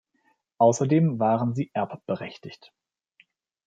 [0.57, 2.73] Außerdem waren sie erbberechtigt.